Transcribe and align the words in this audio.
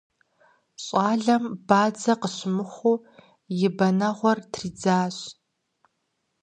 ЩӀалэм 0.83 1.43
бадзэ 1.67 2.13
къыщымыхъуу 2.21 3.03
и 3.67 3.69
бэнэгъур 3.77 4.37
тридзащ. 4.51 5.17